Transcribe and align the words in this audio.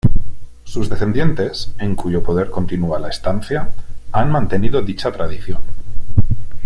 Sus 0.63 0.89
descendientes, 0.89 1.73
en 1.77 1.95
cuyo 1.95 2.23
poder 2.23 2.49
continúa 2.49 2.97
la 2.97 3.09
estancia, 3.09 3.69
han 4.11 4.31
mantenido 4.31 4.81
dicha 4.81 5.11
tradición. 5.11 5.61